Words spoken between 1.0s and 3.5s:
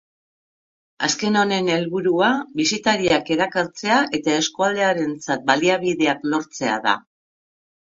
Azken honen helburua bisitariak